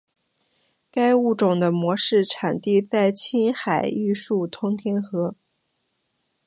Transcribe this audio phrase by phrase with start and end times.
[0.89, 5.35] 该物种的模式产地在青海玉树通天河。